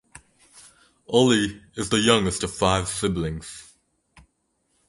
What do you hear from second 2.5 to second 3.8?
five siblings.